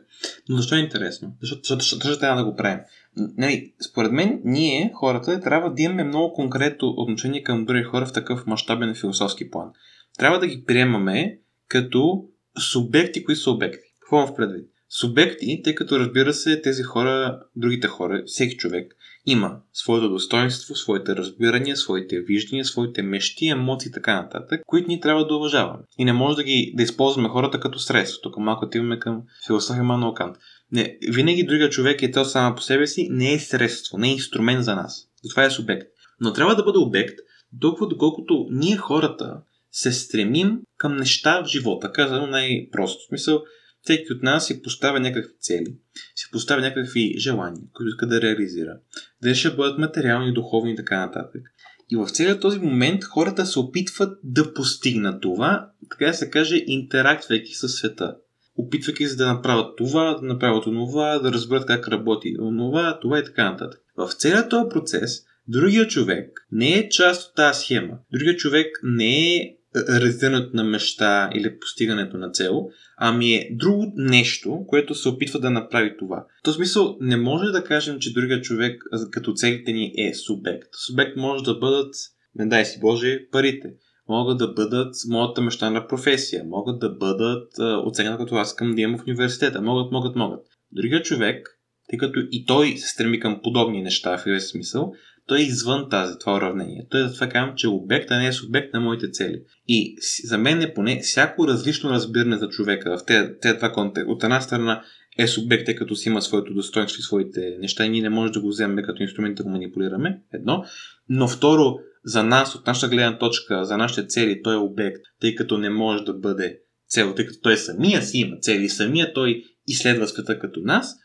[0.48, 1.36] но защо е интересно?
[1.40, 2.80] Защото, защото, защото, защото трябва да го правим.
[3.16, 8.12] Нали, според мен, ние, хората, трябва да имаме много конкретно отношение към други хора в
[8.12, 9.70] такъв мащабен философски план.
[10.18, 12.24] Трябва да ги приемаме като
[12.58, 13.94] субекти, които са обекти.
[14.00, 14.66] Какво имам в предвид?
[14.88, 21.16] Субекти, тъй като разбира се, тези хора, другите хора, всеки човек, има своето достоинство, своите
[21.16, 25.82] разбирания, своите виждания, своите мечти, емоции и така нататък, които ни трябва да уважаваме.
[25.98, 28.20] И не може да ги да използваме хората като средство.
[28.22, 30.36] Тук малко отиваме към философия Мануел Кант.
[30.72, 34.12] Не, винаги другия човек е то сама по себе си, не е средство, не е
[34.12, 35.06] инструмент за нас.
[35.30, 35.86] Това е субект.
[36.20, 37.18] Но трябва да бъде обект,
[37.60, 39.40] толкова доколкото ние хората
[39.72, 41.92] се стремим към неща в живота.
[41.92, 43.02] Казано най-просто.
[43.04, 43.42] В смисъл,
[43.82, 45.76] всеки от нас си поставя някакви цели,
[46.16, 48.78] си поставя някакви желания, които иска да реализира.
[49.22, 51.42] Дали ще бъдат материални, духовни и така нататък.
[51.90, 57.54] И в целият този момент хората се опитват да постигнат това, така се каже, интерактвайки
[57.54, 58.16] със света.
[58.56, 63.24] Опитвайки се да направят това, да направят това, да разберат как работи това, това и
[63.24, 63.80] така нататък.
[63.96, 67.98] В целият този процес, другия човек не е част от тази схема.
[68.12, 69.56] Другия човек не е
[69.88, 75.50] реализирането на мечта или постигането на цел, ами е друго нещо, което се опитва да
[75.50, 76.26] направи това.
[76.40, 80.68] В този смисъл не може да кажем, че другия човек като целите ни е субект.
[80.86, 81.94] Субект може да бъдат,
[82.34, 83.74] не дай си Боже, парите.
[84.08, 86.44] Могат да бъдат моята мечта на професия.
[86.44, 87.52] Могат да бъдат
[87.86, 89.62] оценка, като аз искам да имам в университета.
[89.62, 90.46] Могат, могат, могат.
[90.72, 91.59] Другия човек,
[91.90, 94.92] тъй като и той се стреми към подобни неща в един смисъл,
[95.26, 96.86] той е извън тази, това уравнение.
[96.90, 99.42] Той затова казвам, че обект, не е субект на моите цели.
[99.68, 103.04] И за мен е поне всяко различно разбиране за човека в
[103.40, 104.12] тези два контекста.
[104.12, 104.82] От една страна
[105.18, 108.32] е субект, тъй като си има своето достоинство и своите неща и ние не можем
[108.32, 110.20] да го вземем като инструмент да го манипулираме.
[110.32, 110.64] Едно.
[111.08, 115.34] Но второ, за нас, от нашата гледна точка, за нашите цели, той е обект, тъй
[115.34, 119.42] като не може да бъде цел, тъй като той самия си има цели, самия той
[119.66, 120.96] изследва света като нас.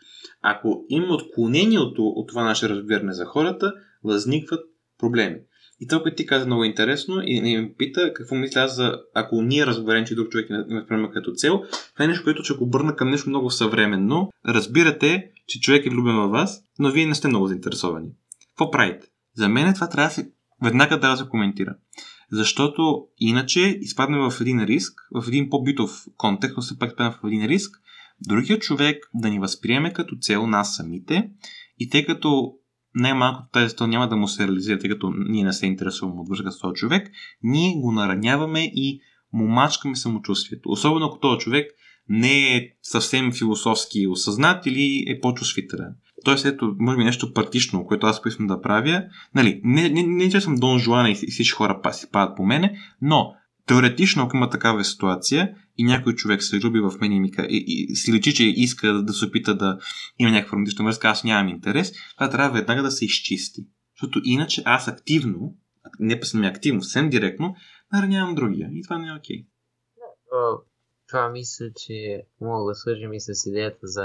[0.48, 4.60] Ако има отклонение от, от това наше разбиране за хората, възникват
[5.00, 5.36] проблеми.
[5.80, 9.66] И това, което ти каза много интересно и не пита какво мисля за ако ние
[9.66, 11.62] разберем, че друг човек има приема като цел,
[11.94, 14.32] това е нещо, което ще го обърна към нещо много съвременно.
[14.48, 18.10] Разбирате, че човек е влюбен във вас, но вие не сте много заинтересовани.
[18.50, 19.08] Какво правите?
[19.36, 20.32] За мен това трябва да се
[20.64, 21.76] веднага да се коментира.
[22.32, 27.46] Защото иначе изпадаме в един риск, в един по-битов контекст, но се пак в един
[27.46, 27.82] риск,
[28.28, 31.30] другият човек да ни възприеме като цел нас самите
[31.80, 32.54] и тъй като
[32.96, 36.30] най-малкото тази цел няма да му се реализира, тъй като ние не се интересуваме от
[36.30, 37.12] връзка с този човек,
[37.44, 39.00] ние го нараняваме и
[39.34, 40.70] му мачкаме самочувствието.
[40.70, 41.72] Особено ако този човек
[42.10, 45.96] не е съвсем философски осъзнат или е по-чувствителен.
[46.26, 49.04] Тоест, ето, може би нещо практично, което аз поискам да правя.
[49.36, 52.80] Нали, не, не, не, че съм Дон Жуана и всички хора си падат по мене,
[53.02, 53.34] но
[53.68, 57.88] теоретично, ако има такава ситуация, и някой човек се люби в мен и, ми, и,
[57.92, 59.78] и си личи, че иска да се опита да
[60.20, 63.68] има някаква романтична връзка, аз нямам интерес, това трябва веднага да се изчисти.
[63.96, 65.58] Защото иначе аз активно,
[66.00, 67.56] не съм активно, съвсем директно,
[67.94, 68.70] наранявам другия.
[68.74, 69.46] И това не е окей.
[70.32, 70.62] Okay.
[71.08, 74.04] Това мисля, че мога да свържим и с идеята за,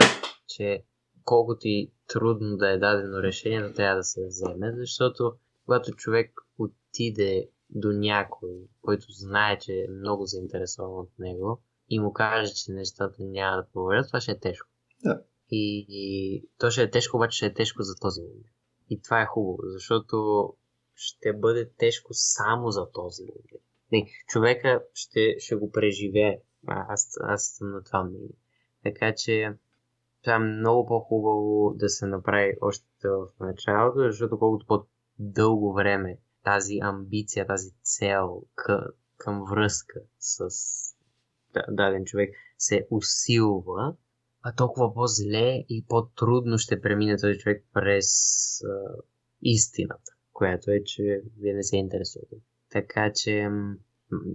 [0.49, 0.83] че
[1.25, 5.33] колкото и трудно да е дадено решение, но трябва да се вземе, защото
[5.65, 12.13] когато човек отиде до някой, който знае, че е много заинтересован от него и му
[12.13, 14.69] каже, че нещата няма да проверят, това ще е тежко.
[15.05, 15.23] Да.
[15.51, 18.47] И, и то ще е тежко, обаче ще е тежко за този момент.
[18.91, 20.49] И това е хубаво, защото
[20.95, 23.65] ще бъде тежко само за този момент.
[23.93, 26.41] Не, човека ще, ще го преживее.
[26.67, 28.37] Аз, аз съм на това мнение.
[28.85, 29.53] Така че
[30.23, 36.79] това е много по-хубаво да се направи още в началото, защото колкото по-дълго време тази
[36.83, 38.81] амбиция, тази цел към,
[39.17, 40.49] към връзка с
[41.69, 43.97] даден човек се усилва,
[44.43, 48.09] а толкова по-зле и по-трудно ще премине този човек през
[48.65, 49.03] а,
[49.43, 52.37] истината, която е, че вие не се интересувате.
[52.71, 53.49] Така че,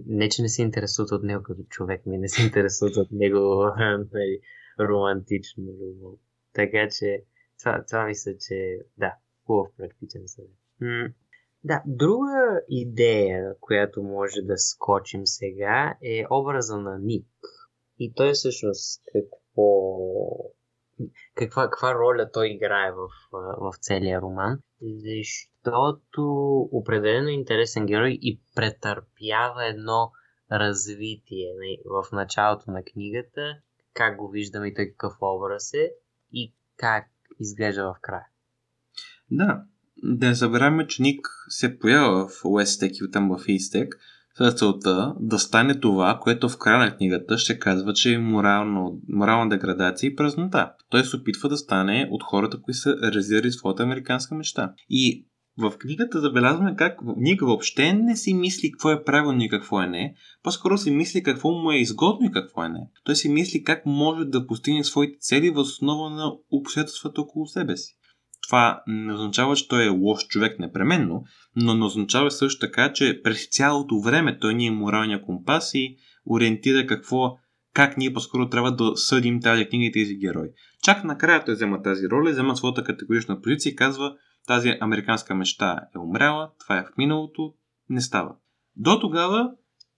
[0.06, 3.64] не че не се интересуват от него като човек, ми не се интересуват от него
[4.12, 4.40] нали,
[4.80, 6.18] романтично любов.
[6.52, 7.24] Така че,
[7.58, 9.14] това, това мисля, че да,
[9.46, 10.50] хубав практичен съвет.
[11.66, 17.26] Да, друга идея, която може да скочим сега е образа на Ник.
[17.98, 19.96] И той всъщност какво
[21.34, 26.22] каква, каква роля той играе в, в целия роман, защото
[26.72, 30.12] определено е интересен герой и претърпява едно
[30.52, 33.58] развитие нали, в началото на книгата,
[33.94, 35.92] как го виждаме и той какъв образ е
[36.32, 37.04] и как
[37.40, 38.26] изглежда в края.
[39.30, 39.64] Да,
[40.02, 43.98] да не забравяме, че Ник се поява в Уестек и там в Истек,
[44.38, 49.00] с целта да стане това, което в края на книгата ще казва, че е морално,
[49.08, 50.72] морална деградация и празнота.
[50.90, 54.72] Той се опитва да стане от хората, които са реализирали своята американска мечта.
[54.90, 55.26] И
[55.58, 59.86] в книгата забелязваме как Ник въобще не си мисли какво е правилно и какво е
[59.86, 62.88] не, по-скоро си мисли какво му е изгодно и какво е не.
[63.04, 67.76] Той си мисли как може да постигне своите цели въз основа на обстоятелствата около себе
[67.76, 67.95] си.
[68.46, 71.24] Това не означава, че той е лош човек непременно,
[71.56, 75.96] но не означава също така, че през цялото време той ни е моралния компас и
[76.26, 77.38] ориентира какво,
[77.74, 80.48] как ние по-скоро трябва да съдим тази книга и тези герои.
[80.82, 84.14] Чак накрая той взема тази роля, взема своята категорична позиция и казва
[84.46, 87.54] тази американска мечта е умряла, това е в миналото,
[87.88, 88.34] не става.
[88.76, 89.50] До тогава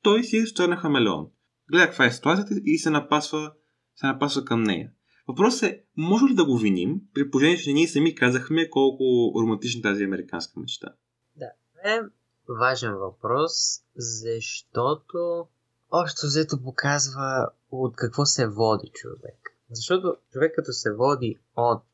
[0.02, 1.26] той си е на хамелеон.
[1.70, 3.52] Гледа каква е ситуацията и се напасва,
[3.94, 4.90] се напасва към нея.
[5.28, 9.82] Въпросът е, може ли да го виним, при положение, че ние сами казахме колко романтична
[9.82, 10.88] тази американска мечта?
[11.36, 11.50] Да,
[11.84, 12.00] е
[12.48, 13.52] важен въпрос,
[13.96, 15.46] защото
[15.90, 19.56] още взето показва от какво се води човек.
[19.70, 21.84] Защото човек като се води от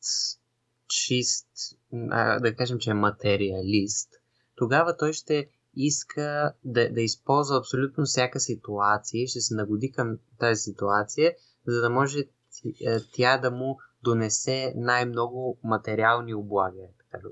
[0.87, 1.47] чист,
[2.41, 4.09] да кажем, че е материалист,
[4.55, 10.61] тогава той ще иска да, да използва абсолютно всяка ситуация, ще се нагоди към тази
[10.61, 11.35] ситуация,
[11.67, 12.25] за да може е,
[13.13, 16.79] тя да му донесе най-много материални облаги.
[17.11, 17.29] Така, да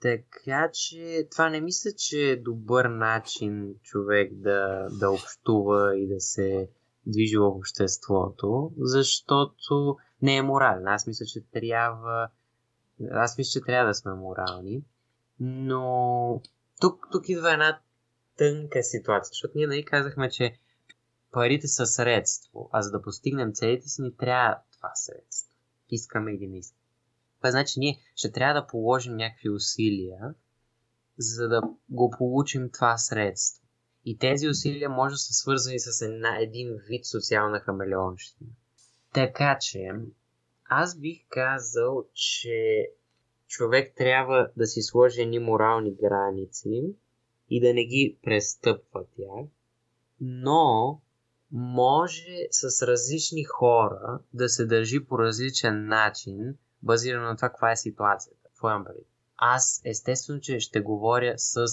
[0.00, 6.20] така че това не мисля, че е добър начин човек да, да общува и да
[6.20, 6.68] се
[7.06, 10.88] движи в обществото, защото не е морален.
[10.88, 12.28] Аз мисля, че трябва.
[13.10, 14.82] Аз мисля, че трябва да сме морални.
[15.40, 16.42] Но
[16.80, 17.78] тук, тук идва една
[18.36, 20.58] тънка ситуация, защото ние нали казахме, че
[21.32, 25.52] парите са средство, а за да постигнем целите си ни трябва това средство.
[25.90, 26.80] Искаме или не искаме.
[27.38, 30.34] Това значи ние ще трябва да положим някакви усилия,
[31.18, 33.66] за да го получим това средство.
[34.04, 38.50] И тези усилия може да са свързани с една, един вид социална хамелеонщина.
[39.14, 39.88] Така че,
[40.64, 42.88] аз бих казал, че
[43.46, 46.94] човек трябва да си сложи едни морални граници
[47.50, 49.46] и да не ги престъпва тях,
[50.20, 51.00] но
[51.52, 57.76] може с различни хора да се държи по различен начин, базирано на това каква е
[57.76, 58.36] ситуацията.
[58.44, 58.84] Какво имам?
[59.36, 61.66] Аз естествено, че ще говоря с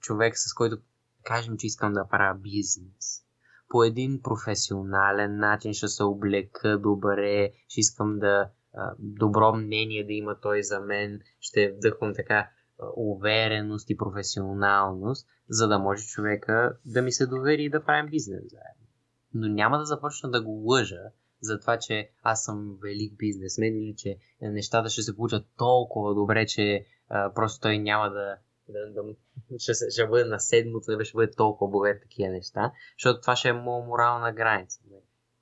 [0.00, 0.78] човек, с който
[1.22, 3.24] кажем, че искам да правя бизнес.
[3.68, 8.50] По един професионален начин ще се облека добре, ще искам да
[8.98, 12.48] добро мнение да има той за мен, ще вдъхвам така
[12.96, 18.40] увереност и професионалност, за да може човека да ми се довери и да правим бизнес
[18.40, 18.86] заедно.
[19.34, 21.02] Но няма да започна да го лъжа
[21.40, 26.46] за това, че аз съм велик бизнесмен или че нещата ще се получат толкова добре,
[26.46, 28.36] че а, просто той няма да,
[28.68, 29.14] да, да
[29.58, 33.48] ще, ще бъде на седмото, да ще бъде толкова богат такива неща, защото това ще
[33.48, 34.80] е моя морална граница.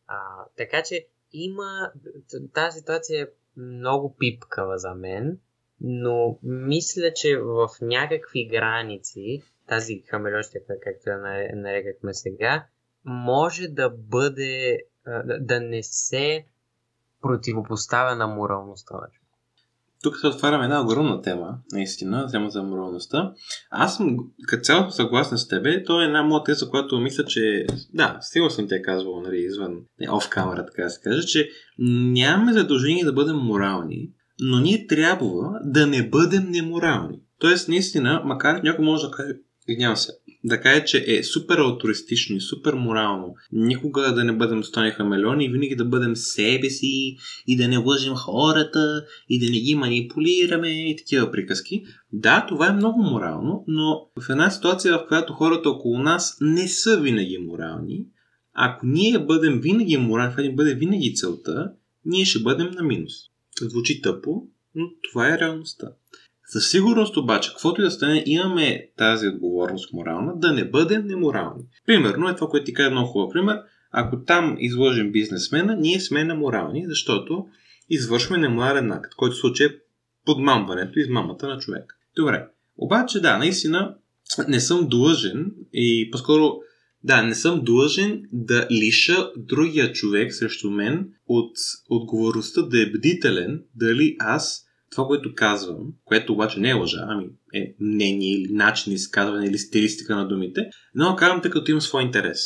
[0.07, 0.18] А,
[0.57, 1.92] така че има,
[2.55, 5.38] тази ситуация е много пипкава за мен,
[5.80, 11.18] но мисля, че в някакви граници, тази хамелеощика, както я
[11.56, 12.66] нарекахме сега,
[13.04, 14.78] може да бъде,
[15.40, 16.44] да не се
[17.22, 18.96] противопоставя на моралността
[20.02, 23.32] тук се отваряме една огромна тема, наистина, тема за моралността.
[23.70, 24.16] Аз съм
[24.46, 25.84] като цяло съгласен с тебе.
[25.84, 29.80] То е една моя теза, която мисля, че да, сигурно съм те казвал, нали, извън,
[30.08, 34.10] оф камера, така да се каже, че нямаме задължение да бъдем морални,
[34.40, 37.18] но ние трябва да не бъдем неморални.
[37.38, 39.33] Тоест, наистина, макар някой може да каже,
[39.68, 40.12] извинявам се,
[40.44, 45.49] да каже, че е супер алтруистично и супер морално никога да не бъдем стони хамелеони
[45.49, 47.16] винаги да бъдем себе си
[47.47, 51.82] и да не лъжим хората и да не ги манипулираме и такива приказки.
[52.12, 56.68] Да, това е много морално, но в една ситуация, в която хората около нас не
[56.68, 58.05] са винаги морални,
[58.55, 61.72] ако ние бъдем винаги морални, това ни бъде винаги целта,
[62.05, 63.12] ние ще бъдем на минус.
[63.68, 65.88] Звучи тъпо, но това е реалността.
[66.46, 71.62] Със сигурност обаче, каквото и да стане, имаме тази отговорност морална да не бъдем неморални.
[71.86, 73.58] Примерно е това, което ти каза много хубав пример.
[73.90, 77.46] Ако там изложим бизнесмена, ние сме неморални, защото
[77.88, 79.76] извършваме неморален акт, който случай е
[80.26, 81.98] подмамването измамата на човек.
[82.16, 82.46] Добре,
[82.80, 83.94] Обаче, да, наистина
[84.48, 86.61] не съм длъжен и по-скоро
[87.05, 91.53] да, не съм длъжен да лиша другия човек срещу мен от
[91.90, 97.24] отговорността да е бдителен дали аз това, което казвам, което обаче не е лъжа, ами
[97.55, 100.61] е мнение или начин изказване или стилистика на думите,
[100.94, 102.38] но казвам тъй като има свой интерес.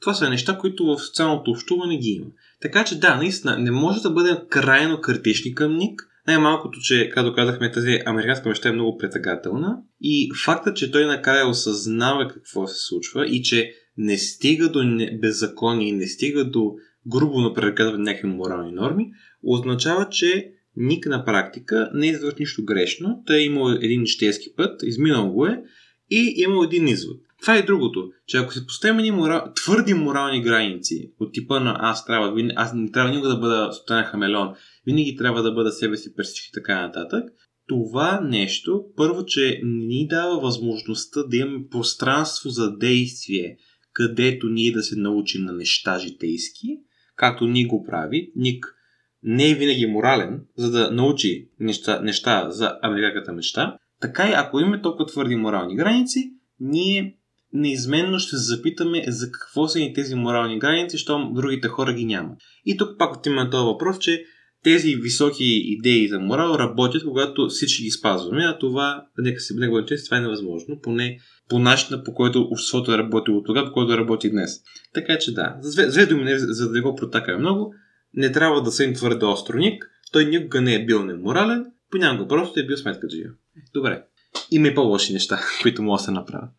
[0.00, 2.26] Това са неща, които в социалното общуване ги има.
[2.60, 6.02] Така че да, наистина, не може да бъдем крайно критични към Ник.
[6.26, 9.78] Най-малкото, че, както казахме, тази американска мечта е много претагателна.
[10.00, 14.84] И факта, че той накрая осъзнава какво се случва и че не стига до
[15.20, 16.74] беззаконие и не стига до
[17.06, 19.10] грубо напреказване на някакви морални норми,
[19.42, 23.22] означава, че Ник на практика не е нищо грешно.
[23.26, 25.62] Той е имал един нищейски път, изминал го е
[26.10, 27.20] и имал един извод.
[27.40, 31.76] Това е другото, че ако се поставим ни морал, твърди морални граници от типа на
[31.78, 34.48] аз трябва, аз не трябва никога да бъда стотен хамелеон,
[34.86, 37.24] винаги трябва да бъда себе си през всички така нататък,
[37.68, 43.56] това нещо, първо, че ни дава възможността да имаме пространство за действие,
[43.96, 46.78] където ние да се научим на неща житейски,
[47.14, 48.32] както ни го прави.
[48.36, 48.74] Ник
[49.22, 53.78] не е винаги морален, за да научи неща, неща за американската мечта.
[54.00, 57.16] Така и ако имаме толкова твърди морални граници, ние
[57.52, 62.04] неизменно ще се запитаме за какво са ни тези морални граници, щом другите хора ги
[62.04, 62.36] няма.
[62.64, 64.24] И тук пак отиваме този въпрос, че
[64.62, 69.96] тези високи идеи за морал работят, когато всички ги спазваме, а това, нека не бъде
[70.04, 74.30] това е невъзможно, поне по начина, по който обществото е работило тогава, по който работи
[74.30, 74.60] днес.
[74.94, 77.74] Така че да, за думи, за да не го протакаме много,
[78.14, 82.66] не трябва да съм твърде остроник, той никога не е бил неморален, понякога просто е
[82.66, 83.30] бил сметка джия.
[83.74, 84.04] Добре.
[84.50, 86.50] Има и по-лоши неща, които могат да се направят.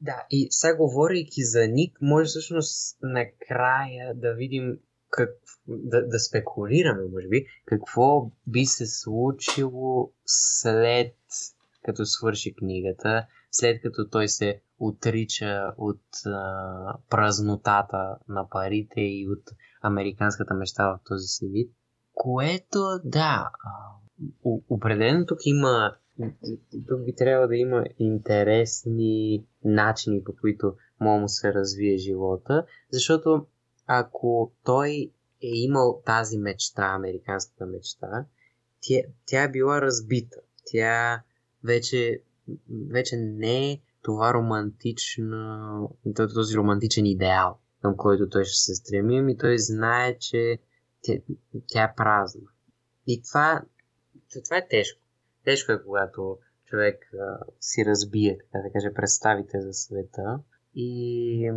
[0.00, 4.76] Да, и сега говорейки за Ник, може всъщност накрая да видим
[5.16, 5.30] как,
[5.68, 11.14] да, да спекулираме, може би, какво би се случило след
[11.84, 19.42] като свърши книгата, след като той се отрича от а, празнотата на парите и от
[19.82, 21.72] американската мечта в този си вид.
[22.14, 23.50] Което, да,
[24.68, 25.94] определено тук има
[26.88, 33.46] тук би трябвало да има интересни начини, по които може да се развие живота, защото
[33.86, 35.10] ако той
[35.42, 38.26] е имал тази мечта, американската мечта,
[38.80, 40.36] тя, тя е била разбита.
[40.64, 41.22] Тя
[41.64, 42.22] вече,
[42.90, 45.96] вече не е това романтично,
[46.34, 50.58] този романтичен идеал, към който той ще се стреми, и той знае, че
[51.02, 51.14] тя,
[51.66, 52.48] тя е празна.
[53.06, 53.62] И това,
[54.44, 55.00] това е тежко.
[55.44, 60.40] Тежко е, когато човек а, си разбие, така да каже, представите за света
[60.74, 61.50] и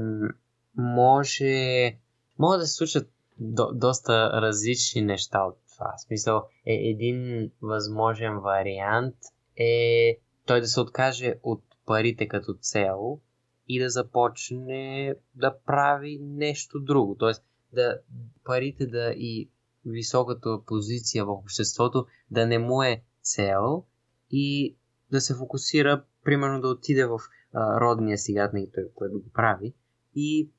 [0.75, 1.97] може,
[2.39, 3.09] може да се случат
[3.39, 5.93] до, доста различни неща от това.
[5.97, 9.15] В смисъл, е, един възможен вариант
[9.55, 13.19] е той да се откаже от парите като цел
[13.67, 17.15] и да започне да прави нещо друго.
[17.19, 17.99] Тоест, да,
[18.43, 19.49] парите да и
[19.85, 23.83] високата позиция в обществото да не му е цел
[24.31, 24.77] и
[25.11, 27.19] да се фокусира, примерно да отиде в
[27.53, 29.73] а, родния си град, той, което го прави,
[30.15, 30.49] и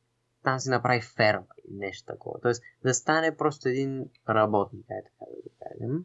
[0.48, 2.40] там си направи ферма или нещо такова.
[2.40, 6.04] Тоест да стане просто един работник, е така да го кажем.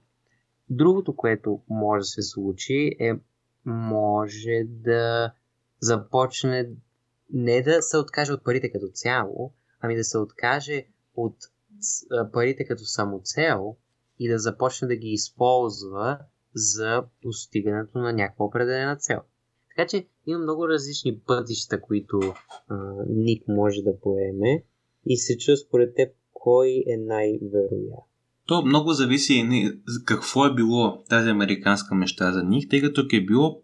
[0.69, 3.13] Другото, което може да се случи е
[3.65, 5.33] може да
[5.79, 6.69] започне
[7.33, 10.85] не да се откаже от парите като цяло, ами да се откаже
[11.15, 11.35] от
[12.33, 13.75] парите като самоцел
[14.19, 16.19] и да започне да ги използва
[16.53, 19.21] за постигането на някаква определена цел.
[19.75, 22.19] Така че има много различни пътища, които
[22.69, 22.75] а,
[23.09, 24.63] Ник може да поеме
[25.05, 28.09] и се чува според теб кой е най-вероятен.
[28.45, 29.71] То много зависи
[30.05, 33.61] какво е било тази американска мечта за Ник, тъй като е било,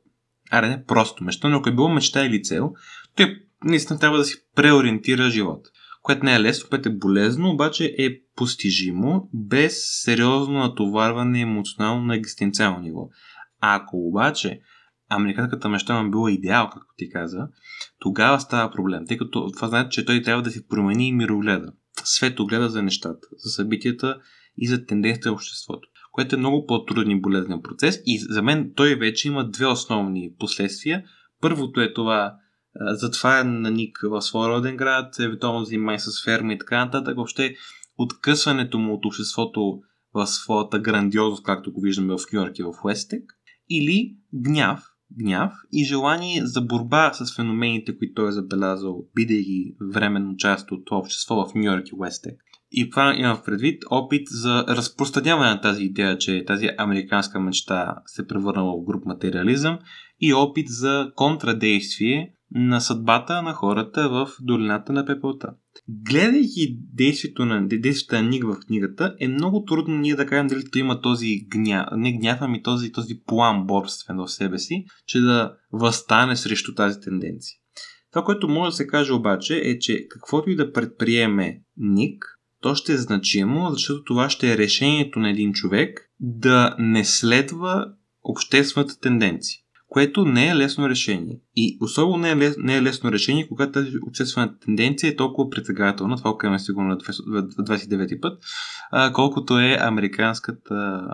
[0.51, 2.73] аре не просто мечта, но ако е било мечта или цел,
[3.15, 3.25] той
[3.63, 5.69] наистина трябва да си преориентира живота
[6.01, 12.15] което не е лесно, което е болезно, обаче е постижимо, без сериозно натоварване емоционално на
[12.15, 13.09] екзистенциално ниво.
[13.61, 14.61] Ако обаче
[15.09, 17.47] американската мечта била идеал, както ти каза,
[17.99, 21.71] тогава става проблем, тъй като това значи, че той трябва да си промени мирогледа,
[22.03, 24.17] светогледа за нещата, за събитията
[24.57, 28.71] и за тенденцията в обществото, което е много по-труден и болезнен процес и за мен
[28.75, 31.03] той вече има две основни последствия.
[31.41, 32.35] Първото е това
[32.91, 37.15] затваряне на Ник в своя роден град, евентуално занимай с ферма и така нататък.
[37.15, 37.55] Въобще
[37.97, 39.79] откъсването му от обществото
[40.13, 43.23] в своята грандиозност, както го виждаме в Нью Йорк и в Уестек,
[43.69, 44.83] или гняв,
[45.17, 50.91] гняв и желание за борба с феномените, които той е забелязал, бидейки временно част от
[50.91, 52.39] общество в Нью Йорк и Уестек.
[52.71, 57.95] И това има в предвид опит за разпространяване на тази идея, че тази американска мечта
[58.05, 59.79] се превърнала в груп материализъм
[60.19, 65.47] и опит за контрадействие на съдбата на хората в долината на пепелта.
[65.89, 70.71] Гледайки действието на, действието на Ник в книгата, е много трудно ние да кажем дали
[70.71, 75.19] той има този гняв, не гняв, ами този, този план борствен в себе си, че
[75.19, 77.55] да възстане срещу тази тенденция.
[78.11, 82.25] Това, което може да се каже обаче е, че каквото и да предприеме Ник,
[82.61, 87.85] то ще е значимо, защото това ще е решението на един човек да не следва
[88.23, 91.39] обществената тенденция което не е лесно решение.
[91.55, 95.49] И особено не е, лес, не е лесно решение, когато тази обществена тенденция е толкова
[95.49, 98.43] притегателна, това казваме сигурно на 29 път,
[98.91, 101.07] а, колкото е американската,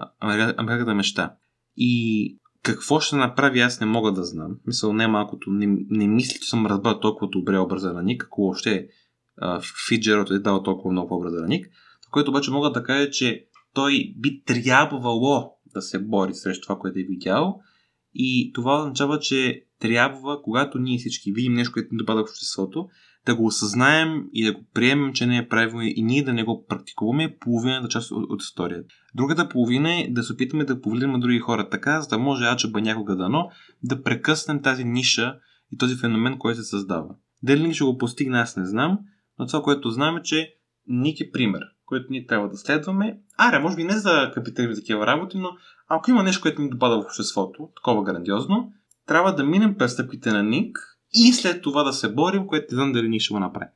[0.58, 1.34] американската мечта.
[1.78, 4.52] И какво ще направи, аз не мога да знам.
[4.68, 8.42] Мисъл, не малкото, не, не мисля, че съм разбрал толкова добре образа на Ник, ако
[8.42, 8.88] въобще
[9.88, 11.68] Фиджерът е дал толкова много образа на Ник,
[12.12, 17.00] което обаче мога да кажа, че той би трябвало да се бори срещу това, което
[17.00, 17.60] е видял
[18.16, 22.88] и това означава, че трябва, когато ние всички видим нещо, което ни допада в обществото,
[23.26, 26.44] да го осъзнаем и да го приемем, че не е правилно и ние да не
[26.44, 28.96] го практикуваме половината част от, от историята.
[29.16, 32.82] Другата половина е да се опитаме да повлияме други хора така, за да може ачаба
[32.82, 33.50] някога дано
[33.84, 35.36] да прекъснем тази ниша
[35.72, 37.16] и този феномен, който се създава.
[37.44, 39.00] Дали ще го постигне, аз не знам,
[39.40, 40.56] но това, което знам е, че
[40.88, 43.18] Ник е пример, който ние трябва да следваме.
[43.38, 45.50] Аре, може би не за капитализм за такива работи, но
[45.88, 48.74] ако има нещо, което ни допада в обществото, такова грандиозно,
[49.08, 52.76] трябва да минем през стъпките на Ник и след това да се борим, което не
[52.76, 53.70] знам дали Ник ще го направи.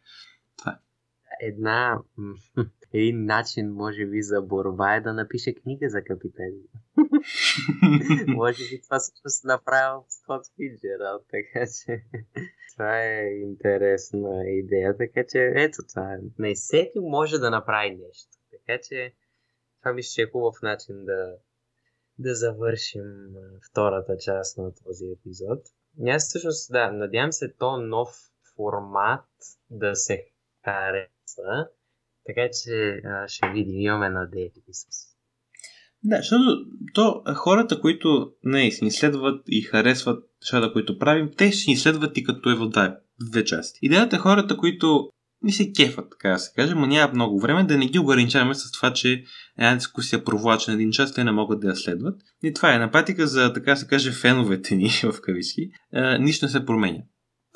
[1.42, 2.02] Една,
[2.94, 6.68] един начин, може би, за борба е да напише книга за капитализм.
[8.28, 12.04] може би това също се направил Скот Фиджерал, така че
[12.74, 16.18] това е интересна идея, така че ето това.
[16.40, 18.32] Не всеки може да направи нещо.
[18.52, 19.14] Така че
[19.80, 21.36] това мисля, че е хубав начин да,
[22.18, 23.36] да завършим
[23.72, 25.60] втората част на този епизод.
[26.08, 28.10] Аз всъщност, да, надявам се то нов
[28.56, 29.26] формат
[29.70, 30.26] да се
[30.64, 31.19] хареса,
[32.26, 35.10] така че а, ще видим, имаме надежди с.
[36.04, 41.72] Да, защото то хората, които не, ни следват и харесват нещата, които правим, те ще
[41.72, 42.72] ни следват и като е в
[43.30, 43.80] две части.
[43.82, 45.10] Идеята е хората, които
[45.42, 48.56] ни се кефат, така да се каже, но няма много време да не ги ограничаваме
[48.56, 49.24] с това, че
[49.58, 52.22] една дискусия провлача на един час, те не могат да я следват.
[52.44, 55.70] И това е на практика за, така се каже, феновете ни в кависки.
[56.20, 57.00] нищо не се променя.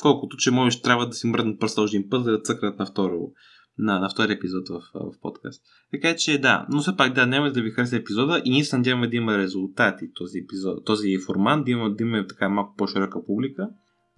[0.01, 3.32] Колкото, че можеш трябва да си мръднат пръста един път, за да цъкнат на, второ,
[3.78, 5.63] на, на втори епизод в, в подкаст.
[5.91, 8.78] Така че да, но все пак да, няма да ви хареса епизода и ние се
[8.78, 13.26] надяваме да има резултати този, епизод, този формат, да има, да има така малко по-широка
[13.26, 13.69] публика.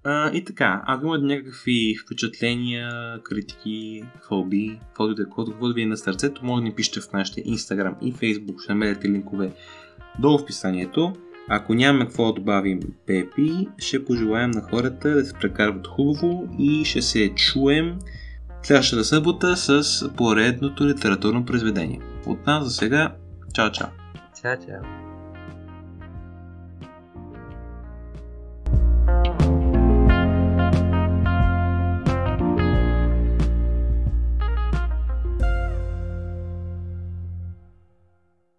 [0.04, 2.90] А, и така, ако имате някакви впечатления,
[3.24, 4.80] критики, фоби,
[5.18, 8.74] каквото ви е на сърцето, може да ни пишете в нашите Instagram и Facebook, ще
[8.74, 9.54] намерите линкове
[10.20, 11.14] долу в описанието.
[11.50, 16.86] Ако нямаме какво да добавим Пепи, ще пожелаем на хората да се прекарват хубаво и
[16.86, 18.00] ще се чуем
[18.66, 19.84] следващата събота с
[20.16, 22.00] поредното литературно произведение.
[22.26, 23.16] От нас за сега,
[23.54, 23.88] чао чао!
[24.42, 25.05] Чао чао!